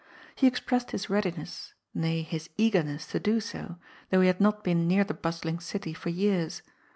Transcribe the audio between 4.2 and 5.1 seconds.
he had not been near